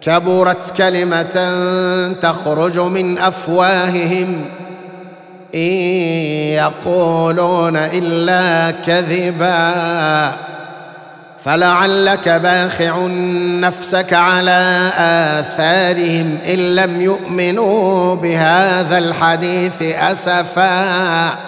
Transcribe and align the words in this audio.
كبرت 0.00 0.76
كلمة 0.76 1.62
تخرج 2.22 2.78
من 2.78 3.18
أفواههم. 3.18 4.44
إن 5.54 5.60
يقولون 6.52 7.76
إلا 7.76 8.70
كذبا. 8.86 10.32
فلعلك 11.44 12.28
باخع 12.28 13.06
نفسك 13.60 14.12
على 14.12 14.90
آثارهم 14.96 16.38
إن 16.48 16.74
لم 16.76 17.00
يؤمنوا 17.00 18.14
بهذا 18.14 18.98
الحديث 18.98 19.82
أسفا. 19.82 21.47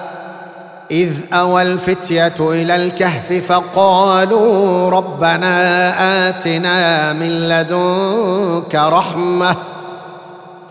إذ 0.91 1.11
أوى 1.33 1.61
الفتية 1.61 2.33
إلى 2.39 2.75
الكهف 2.75 3.33
فقالوا 3.33 4.89
ربنا 4.89 6.29
آتنا 6.29 7.13
من 7.13 7.49
لدنك 7.49 8.75
رحمة. 8.75 9.55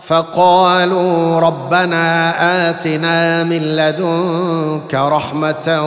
فقالوا 0.07 1.39
ربنا 1.39 2.33
آتنا 2.69 3.43
من 3.43 3.75
لدنك 3.75 4.93
رحمة 4.93 5.81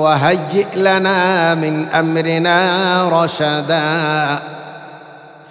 وهيئ 0.00 0.66
لنا 0.76 1.54
من 1.54 1.88
أمرنا 1.88 3.08
رشدا. 3.08 4.38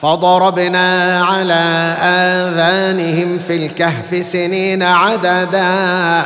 فضربنا 0.02 1.24
على 1.26 1.64
آذانهم 2.02 3.40
في 3.48 3.66
الكهف 3.66 4.26
سنين 4.26 4.84
عددا. 4.84 6.26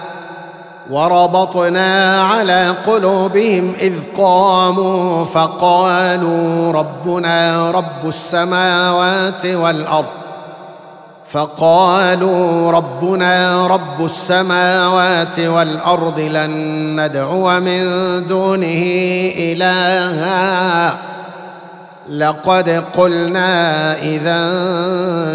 وربطنا 0.91 2.21
على 2.21 2.75
قلوبهم 2.85 3.73
إذ 3.81 3.93
قاموا 4.17 5.25
فقالوا 5.25 6.71
ربنا 6.71 7.71
رب 7.71 8.07
السماوات 8.07 9.45
والأرض 9.45 10.05
فقالوا 11.31 12.71
ربنا 12.71 13.67
رب 13.67 14.05
السماوات 14.05 15.39
والأرض 15.39 16.19
لن 16.19 16.51
ندعو 17.01 17.59
من 17.59 17.83
دونه 18.27 18.83
إلها. 19.37 20.97
لقد 22.09 22.83
قلنا 22.97 23.97
إذا 23.97 24.51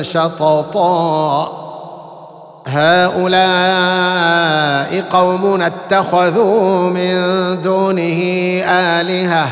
شططا. 0.03 1.66
هؤلاء 2.67 4.27
قوم 5.11 5.63
اتخذوا 5.63 6.91
من 6.91 7.13
دونه 7.63 8.23
آلهة 8.69 9.49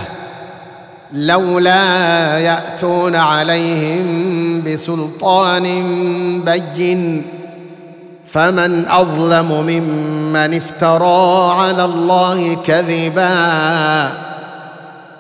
لولا 1.13 2.39
يأتون 2.39 3.17
عليهم 3.17 4.63
بسلطان 4.63 5.63
بين 6.45 7.23
فمن 8.25 8.89
أظلم 8.89 9.65
ممن 9.67 10.55
افترى 10.55 11.53
على 11.53 11.85
الله 11.85 12.55
كذبا 12.55 14.24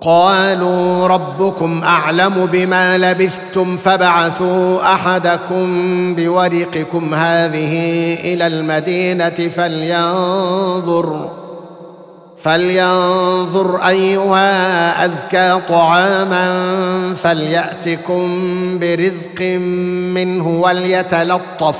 قالوا 0.00 1.06
ربكم 1.06 1.82
أعلم 1.84 2.46
بما 2.46 2.98
لبثتم 2.98 3.76
فبعثوا 3.76 4.94
أحدكم 4.94 5.66
بورقكم 6.14 7.14
هذه 7.14 7.74
إلى 8.24 8.46
المدينة 8.46 9.48
فلينظر 9.48 11.30
فلينظر 12.36 13.88
أيها 13.88 15.04
أزكى 15.04 15.58
طعاما 15.68 17.14
فليأتكم 17.14 18.28
برزق 18.78 19.42
منه 20.14 20.48
وليتلطف 20.48 21.78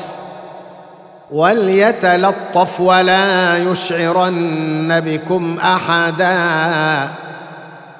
وليتلطف 1.30 2.80
ولا 2.80 3.56
يشعرن 3.58 5.00
بكم 5.00 5.58
أحدا 5.58 6.38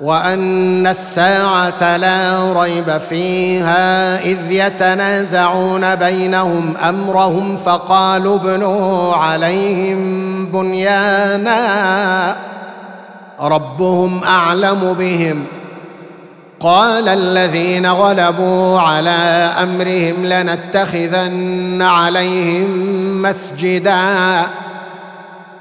وأن 0.00 0.86
الساعة 0.86 1.96
لا 1.96 2.52
ريب 2.52 2.98
فيها 2.98 4.20
إذ 4.20 4.38
يتنازعون 4.50 5.94
بينهم 5.94 6.74
أمرهم 6.88 7.56
فقالوا 7.56 8.36
ابنوا 8.36 9.14
عليهم 9.14 10.46
بنيانا 10.46 12.36
ربهم 13.40 14.24
أعلم 14.24 14.92
بهم. 14.92 15.44
قال 16.60 17.08
الذين 17.08 17.86
غلبوا 17.86 18.80
على 18.80 19.50
أمرهم 19.62 20.26
لنتخذن 20.26 21.82
عليهم 21.82 23.22
مسجدا. 23.22 24.44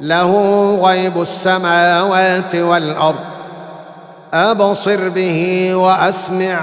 له 0.00 0.74
غيب 0.82 1.22
السماوات 1.22 2.54
والأرض. 2.54 3.24
أبصر 4.34 5.08
به 5.08 5.70
وأسمع 5.74 6.60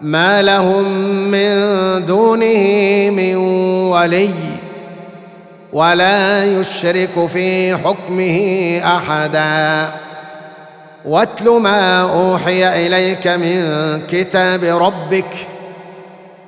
ما 0.00 0.42
لهم 0.42 0.84
من 1.30 1.56
دونه 2.06 2.64
من 3.10 3.36
ولي 3.92 4.30
ولا 5.72 6.44
يشرك 6.44 7.26
في 7.26 7.76
حكمه 7.76 8.38
أحدا. 8.96 9.92
واتل 11.04 11.50
ما 11.50 12.00
أوحي 12.00 12.86
إليك 12.86 13.26
من 13.26 13.62
كتاب 14.06 14.64
ربك 14.64 15.53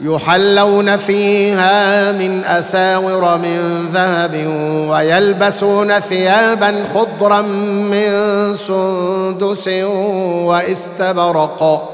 يحلون 0.00 0.96
فيها 0.96 2.12
من 2.12 2.44
أساور 2.44 3.38
من 3.38 3.88
ذهب 3.92 4.46
ويلبسون 4.90 5.92
ثيابا 6.00 6.84
خضرا 6.94 7.40
من 7.40 8.10
سندس 8.54 9.68
واستبرق 10.44 11.90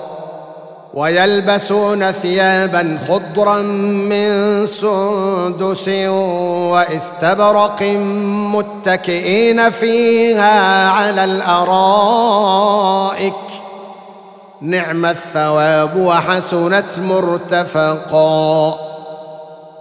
ويلبسون 0.94 2.12
ثيابا 2.12 2.98
خضرا 3.08 3.62
من 3.62 4.66
سندس 4.66 5.88
واستبرق 6.72 7.82
متكئين 8.54 9.70
فيها 9.70 10.88
على 10.88 11.24
الأرائك 11.24 12.30
نعم 14.62 15.06
الثواب 15.06 15.96
وحسنت 15.96 16.98
مرتفقا. 16.98 18.74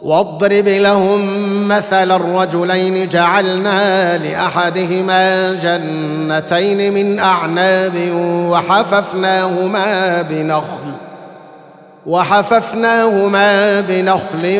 واضرب 0.01 0.67
لهم 0.67 1.67
مثل 1.67 2.11
الرجلين 2.11 3.09
جعلنا 3.09 4.17
لأحدهما 4.17 5.53
جنتين 5.53 6.93
من 6.93 7.19
أعناب 7.19 8.11
وحففناهما 8.49 10.21
بنخل 10.21 10.93
وحففناهما 12.05 13.81
بنخل 13.81 14.59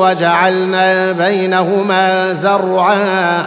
وجعلنا 0.00 1.12
بينهما 1.12 2.32
زرعا. 2.32 3.46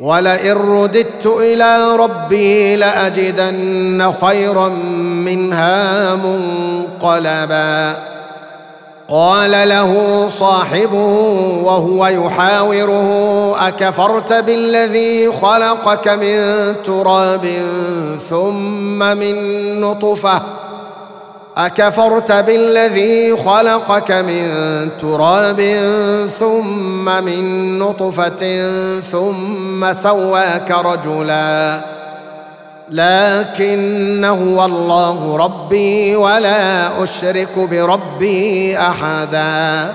ولئن 0.00 0.52
رددت 0.52 1.26
إلى 1.26 1.96
ربي 1.96 2.76
لأجدن 2.76 4.12
خيرا 4.20 4.68
منها 5.24 6.14
منقلبا. 6.14 7.96
قال 9.08 9.68
له 9.68 10.28
صاحبه 10.28 11.16
وهو 11.62 12.06
يحاوره 12.06 13.08
أكفرت 13.68 14.32
بالذي 14.32 15.32
خلقك 15.32 16.08
من 16.08 16.74
تراب 16.84 17.46
ثم 18.30 18.98
من 18.98 19.80
نطفة؟ 19.80 20.59
أكفرت 21.56 22.32
بالذي 22.32 23.36
خلقك 23.36 24.12
من 24.12 24.48
تراب 25.00 25.60
ثم 26.38 27.24
من 27.24 27.78
نطفة 27.78 28.70
ثم 29.12 29.92
سواك 29.92 30.70
رجلا. 30.70 31.80
لكن 32.90 34.24
هو 34.24 34.64
الله 34.64 35.36
ربي 35.36 36.16
ولا 36.16 37.02
أشرك 37.02 37.58
بربي 37.58 38.78
أحدا. 38.78 39.94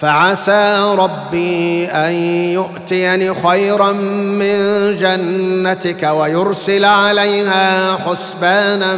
فعسى 0.00 0.94
ربي 0.98 1.86
أن 1.86 2.12
يؤتيني 2.54 3.34
خيرا 3.34 3.92
من 3.92 4.94
جنتك 4.94 6.02
ويرسل 6.02 6.84
عليها 6.84 7.96
حسبانا 7.96 8.96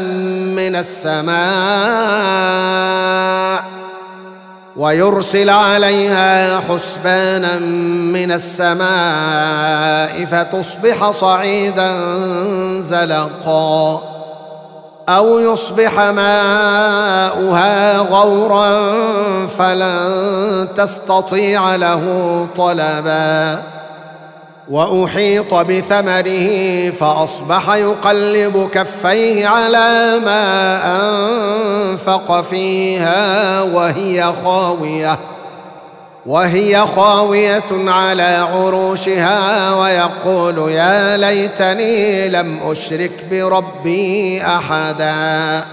من 0.57 0.77
السماء 0.77 1.33
ويرسل 4.77 5.51
عليها 5.51 6.61
حسبانا 6.61 7.59
من 8.13 8.33
السماء 8.33 10.25
فتصبح 10.25 11.11
صعيدا 11.11 11.95
زلقا 12.81 14.12
أو 15.09 15.39
يصبح 15.39 16.01
ماؤها 16.01 17.99
غورا 17.99 18.93
فلن 19.47 20.69
تستطيع 20.77 21.77
له 21.77 22.47
طلبا. 22.57 23.63
وأحيط 24.69 25.55
بثمره 25.55 26.91
فأصبح 26.91 27.75
يقلب 27.75 28.71
كفيه 28.73 29.47
على 29.47 30.21
ما 30.25 30.81
أنفق 31.01 32.41
فيها 32.41 33.63
وهي 33.63 34.33
خاوية. 34.45 35.19
وهي 36.27 36.87
خاوية 36.97 37.91
على 37.91 38.49
عروشها 38.53 39.75
ويقول 39.75 40.71
يا 40.71 41.17
ليتني 41.17 42.29
لم 42.29 42.61
أشرك 42.65 43.25
بربي 43.31 44.43
أحدا 44.47 45.65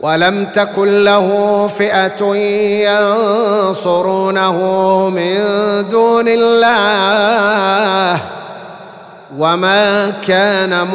ولم 0.00 0.46
تكن 0.54 1.04
له 1.04 1.66
فئة 1.66 2.34
ينصرونه 3.70 4.58
من 5.08 5.38
دون 5.90 6.24
الله 6.28 8.20
وما 9.38 10.10
كان 10.10 10.86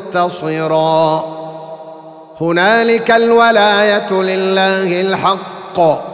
منتصرا. 0.00 1.24
هنالك 2.40 3.10
الولاية 3.10 4.12
لله 4.12 5.00
الحق. 5.00 6.13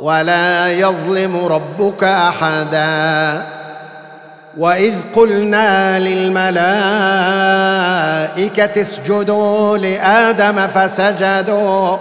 ولا 0.00 0.72
يظلم 0.72 1.46
ربك 1.46 2.04
أحدا. 2.04 3.42
وإذ 4.58 4.94
قلنا 5.14 5.98
للملائكة 5.98 6.56
اسجدوا 8.80 9.78
لآدم 9.78 10.66
فسجدوا 10.66 11.96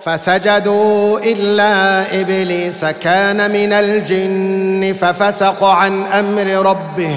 فسجدوا 0.00 1.18
إلا 1.18 2.02
إبليس 2.20 2.84
كان 2.84 3.50
من 3.50 3.72
الجن 3.72 4.94
ففسق 5.00 5.64
عن 5.64 6.06
أمر 6.06 6.46
ربه. 6.46 7.16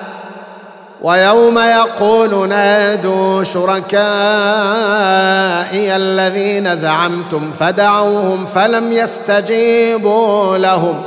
ويوم 1.01 1.59
يقول 1.59 2.49
نادوا 2.49 3.43
شركائي 3.43 3.95
الذين 5.95 6.77
زعمتم 6.77 7.51
فدعوهم 7.51 8.45
فلم 8.45 8.93
يستجيبوا 8.93 10.57
لهم 10.57 11.01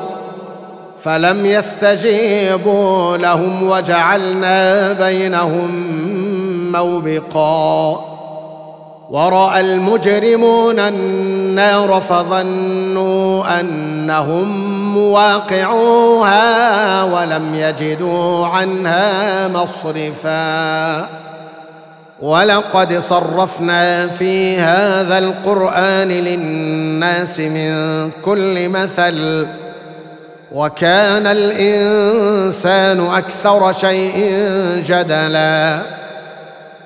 فلم 1.03 1.47
يستجيبوا 1.47 3.17
لهم 3.17 3.63
وجعلنا 3.71 4.93
بينهم 4.93 5.73
موبقا. 6.73 8.14
ورأى 9.11 9.61
المجرمون 9.61 10.79
النار 10.79 12.01
فظنوا 12.09 13.61
أنهم 13.61 14.75
مواقعوها 14.95 16.43
ولم 17.03 17.55
يجدوا 17.55 18.47
عنها 18.47 19.49
مصرفا. 19.49 21.09
ولقد 22.21 22.99
صرفنا 22.99 24.07
في 24.07 24.59
هذا 24.59 25.19
القرآن 25.19 26.09
للناس 26.09 27.41
من 27.41 28.11
كل 28.25 28.69
مثل. 28.69 29.47
وكان 30.53 31.27
الإنسان 31.27 33.07
أكثر 33.07 33.73
شيء 33.73 34.37
جدلا. 34.87 36.04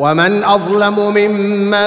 ومن 0.00 0.44
أظلم 0.44 0.94
ممن 0.98 1.84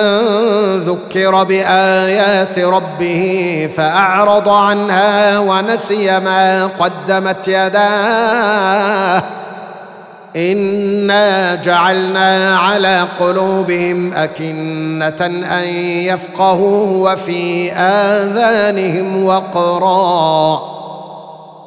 ذكر 0.77 1.43
بآيات 1.43 2.59
ربه 2.59 3.69
فأعرض 3.77 4.49
عنها 4.49 5.39
ونسي 5.39 6.19
ما 6.19 6.65
قدمت 6.65 7.47
يداه. 7.47 9.23
إنا 10.35 11.55
جعلنا 11.55 12.57
على 12.57 13.07
قلوبهم 13.19 14.13
أكنة 14.13 15.25
أن 15.59 15.67
يفقهوا 16.03 17.11
وفي 17.11 17.71
آذانهم 17.71 19.25
وقرا. 19.25 20.72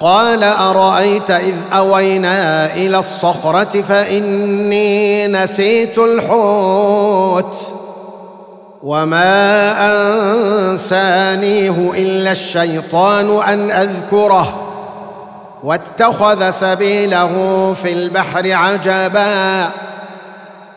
قال 0.00 0.44
أرأيت 0.44 1.30
إذ 1.30 1.54
أوينا 1.72 2.66
إلى 2.74 2.98
الصخرة 2.98 3.82
فإني 3.82 5.26
نسيت 5.26 5.98
الحوت 5.98 7.56
وما 8.82 9.72
أنسانيه 10.70 11.90
إلا 11.94 12.32
الشيطان 12.32 13.42
أن 13.42 13.70
أذكره 13.70 14.64
واتخذ 15.64 16.50
سبيله 16.50 17.32
في 17.72 17.92
البحر 17.92 18.52
عجبا 18.52 19.70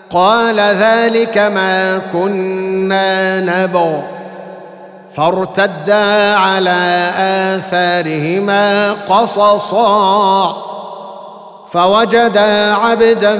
قال 0.09 0.59
ذلك 0.59 1.37
ما 1.37 1.97
كنا 2.13 3.39
نبغ 3.39 4.20
فارتدا 5.15 6.35
على 6.35 7.11
آثارهما 7.57 8.91
قصصا. 8.91 10.55
فوجدا 11.71 12.73
عبدا 12.73 13.35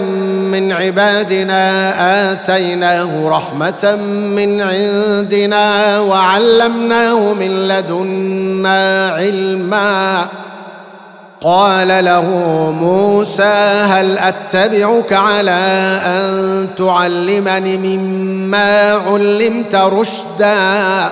من 0.51 0.71
عبادنا 0.71 1.93
آتيناه 2.31 3.29
رحمة 3.29 3.95
من 4.35 4.61
عندنا 4.61 5.99
وعلمناه 5.99 7.33
من 7.33 7.67
لدنا 7.67 9.09
علما. 9.09 10.27
قال 11.41 12.05
له 12.05 12.27
موسى 12.81 13.83
هل 13.87 14.17
أتبعك 14.17 15.13
على 15.13 15.61
أن 16.05 16.67
تعلمني 16.77 17.77
مما 17.77 18.91
علمت 18.91 19.75
رشدا؟ 19.75 21.11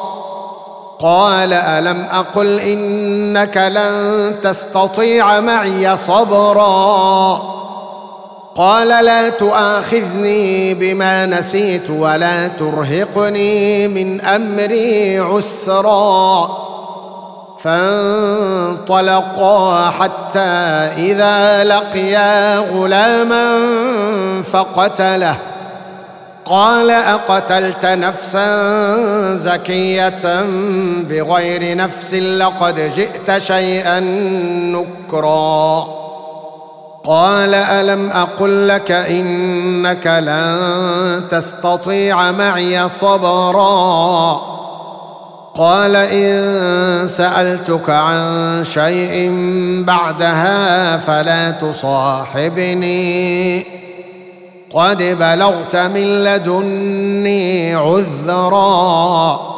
قال 1.01 1.53
ألم 1.53 2.07
أقل 2.11 2.59
إنك 2.59 3.57
لن 3.57 4.35
تستطيع 4.43 5.39
معي 5.39 5.97
صبرا؟ 5.97 7.41
قال 8.55 8.87
لا 9.05 9.29
تؤاخذني 9.29 10.73
بما 10.73 11.25
نسيت 11.25 11.89
ولا 11.89 12.47
ترهقني 12.47 13.87
من 13.87 14.21
أمري 14.21 15.19
عسرا. 15.19 16.49
فانطلقا 17.59 19.09
حتى 19.89 20.39
إذا 20.97 21.63
لقيا 21.63 22.57
غلاما 22.57 23.61
فقتله. 24.41 25.35
قال 26.51 26.89
أقتلت 26.89 27.85
نفسا 27.85 29.35
زكية 29.35 30.45
بغير 31.09 31.77
نفس 31.77 32.13
لقد 32.13 32.91
جئت 32.95 33.37
شيئا 33.37 33.99
نكرا. 34.75 35.87
قال 37.03 37.53
ألم 37.55 38.09
أقل 38.09 38.67
لك 38.67 38.91
إنك 38.91 40.07
لن 40.07 41.23
تستطيع 41.31 42.31
معي 42.31 42.89
صبرا. 42.89 44.41
قال 45.55 45.95
إن 45.95 47.07
سألتك 47.07 47.89
عن 47.89 48.63
شيء 48.63 49.31
بعدها 49.87 50.97
فلا 50.97 51.51
تصاحبني. 51.51 53.01
قد 54.73 55.03
بلغت 55.03 55.75
من 55.75 56.23
لدني 56.23 57.75
عذرا 57.75 59.51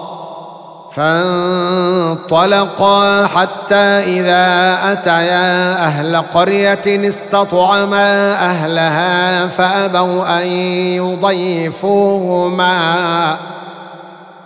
فانطلقا 2.14 3.28
حتى 3.28 3.76
إذا 3.76 4.78
أتيا 4.92 5.74
أهل 5.86 6.16
قرية 6.16 7.08
استطعما 7.10 8.34
أهلها 8.34 9.48
فأبوا 9.48 10.42
أن 10.42 10.48
يضيفوهما 10.98 12.74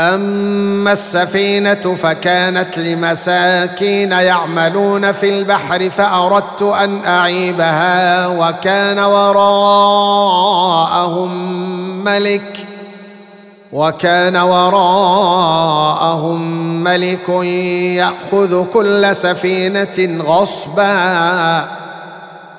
أما 0.00 0.92
السفينة 0.92 1.94
فكانت 1.94 2.78
لمساكين 2.78 4.12
يعملون 4.12 5.12
في 5.12 5.28
البحر 5.28 5.90
فأردت 5.90 6.62
أن 6.62 7.04
أعيبها 7.06 8.26
وكان 8.26 8.98
وراءهم 8.98 10.04
ملك 12.04 12.66
وكان 13.72 14.36
وراءهم 14.36 16.40
ملك 16.84 17.28
يأخذ 17.98 18.64
كل 18.72 19.16
سفينة 19.16 20.22
غصبا 20.22 21.68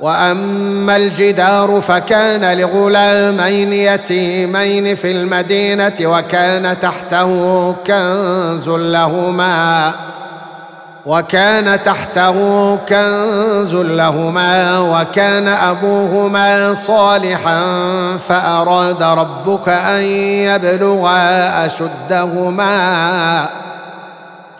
وأما 0.00 0.96
الجدار 0.96 1.80
فكان 1.80 2.58
لغلامين 2.58 3.72
يتيمين 3.72 4.94
في 4.94 5.10
المدينة 5.10 5.94
وكان 6.02 6.80
تحته 6.80 7.72
كنز 7.86 8.68
لهما 8.68 9.94
وكان 11.06 11.82
تحته 11.82 12.76
كنز 12.76 13.74
لهما 13.74 14.78
وكان 14.78 15.48
أبوهما 15.48 16.74
صالحا 16.74 17.62
فأراد 18.28 19.02
ربك 19.02 19.68
أن 19.68 20.02
يبلغا 20.02 21.66
أشدهما. 21.66 23.48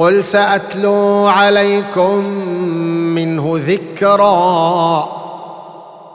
قل 0.00 0.24
سأتلو 0.24 1.26
عليكم 1.26 2.24
منه 3.14 3.60
ذكرا. 3.66 5.08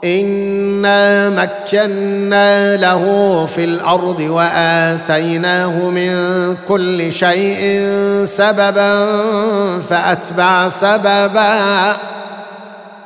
إنا 0.04 1.30
مكنا 1.30 2.76
له 2.76 3.02
في 3.46 3.64
الأرض 3.64 4.20
وآتيناه 4.20 5.90
من 5.90 6.10
كل 6.68 7.12
شيء 7.12 7.84
سببا 8.24 9.06
فأتبع 9.80 10.68
سببا. 10.68 11.96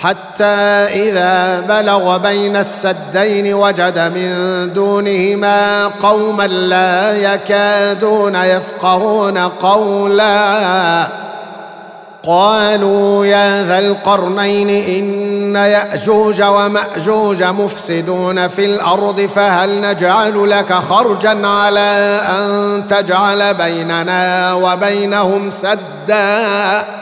حتى 0.00 0.44
إذا 0.44 1.60
بلغ 1.60 2.16
بين 2.16 2.56
السدين 2.56 3.54
وجد 3.54 3.98
من 3.98 4.72
دونهما 4.72 5.86
قوما 5.86 6.46
لا 6.46 7.16
يكادون 7.16 8.34
يفقهون 8.34 9.38
قولا. 9.38 11.06
قالوا 12.24 13.26
يا 13.26 13.64
ذا 13.64 13.78
القرنين 13.78 14.70
إن 14.70 15.56
يأجوج 15.56 16.42
ومأجوج 16.42 17.42
مفسدون 17.42 18.48
في 18.48 18.64
الأرض 18.64 19.20
فهل 19.20 19.80
نجعل 19.80 20.50
لك 20.50 20.72
خرجا 20.72 21.46
على 21.46 22.20
أن 22.38 22.82
تجعل 22.88 23.54
بيننا 23.54 24.54
وبينهم 24.54 25.50
سدا؟ 25.50 27.01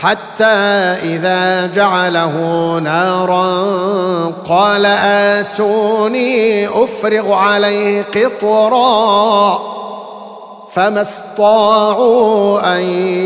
حتى 0.00 0.44
إذا 1.02 1.66
جعله 1.66 2.32
نارا 2.78 3.54
قال 4.48 4.86
آتوني 5.36 6.68
أفرغ 6.68 7.32
عليه 7.32 8.02
قطرا 8.02 9.58
فما 10.70 11.02
استطاعوا 11.02 12.76
أن 12.76 12.80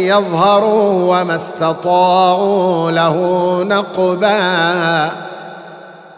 يظهروا 0.04 1.20
وما 1.20 1.36
استطاعوا 1.36 2.90
له 2.90 3.16
نقبا 3.62 5.12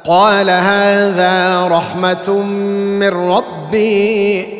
قال 0.04 0.50
هذا 0.50 1.66
رحمة 1.68 2.30
من 3.00 3.08
ربي 3.08 4.59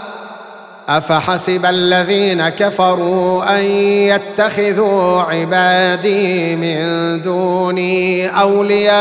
أفحسب 0.89 1.65
الذين 1.65 2.49
كفروا 2.49 3.59
أن 3.59 3.63
يتخذوا 3.65 5.21
عبادي 5.21 6.55
من 6.55 7.21
دوني 7.21 8.27
أولياء؟ 8.39 8.91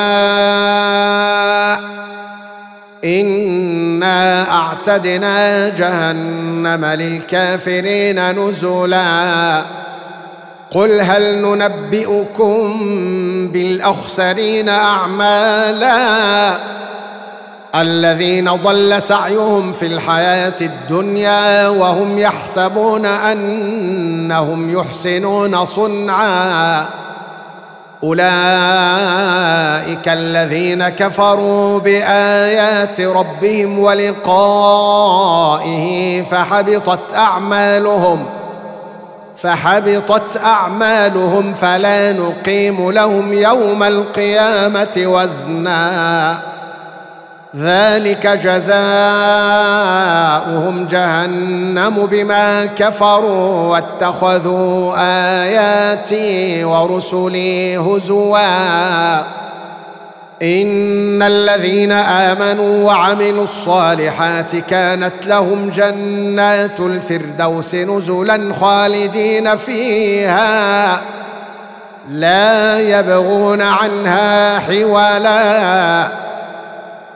إنا 3.04 4.50
أعتدنا 4.50 5.68
جهنم 5.68 6.84
للكافرين 6.84 8.30
نزلا. 8.30 9.64
قل 10.70 11.00
هل 11.00 11.38
ننبئكم 11.38 12.78
بالأخسرين 13.52 14.68
أعمالا؟ 14.68 16.58
الذين 17.74 18.50
ضل 18.50 19.02
سعيهم 19.02 19.72
في 19.72 19.86
الحياة 19.86 20.54
الدنيا 20.60 21.68
وهم 21.68 22.18
يحسبون 22.18 23.06
أنهم 23.06 24.78
يحسنون 24.78 25.64
صنعا. 25.64 26.86
أولئك 28.04 28.18
الذين 30.08 30.88
كفروا 30.88 31.78
بآيات 31.78 33.00
ربهم 33.00 33.78
ولقائه 33.78 35.02
فحبطت 36.22 37.14
أعمالهم 37.14 38.26
فحبطت 39.36 40.40
أعمالهم 40.44 41.54
فلا 41.54 42.12
نقيم 42.12 42.90
لهم 42.90 43.32
يوم 43.32 43.82
القيامة 43.82 44.96
وزنا. 44.96 46.49
ذلك 47.56 48.26
جزاؤهم 48.26 48.76
جهنم 50.86 52.06
بما 52.06 52.66
كفروا 52.66 53.68
واتخذوا 53.68 54.94
آياتي 55.42 56.64
ورسلي 56.64 57.76
هزوا. 57.76 59.18
إن 60.42 61.22
الذين 61.22 61.92
آمنوا 61.92 62.86
وعملوا 62.86 63.44
الصالحات 63.44 64.56
كانت 64.56 65.26
لهم 65.26 65.70
جنات 65.70 66.80
الفردوس 66.80 67.74
نزلا 67.74 68.54
خالدين 68.60 69.56
فيها. 69.56 71.00
لا 72.10 72.80
يبغون 72.80 73.62
عنها 73.62 74.58
حولا 74.58 76.29